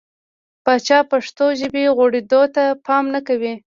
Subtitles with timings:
[0.63, 3.53] پاچا پښتو ژبې غوړېدو ته پام نه کوي.